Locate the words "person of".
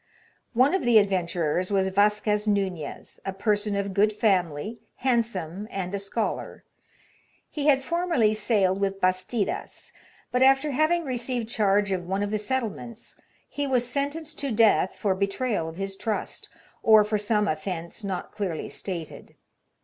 3.31-3.93